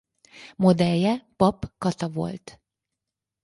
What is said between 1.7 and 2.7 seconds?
Kata volt.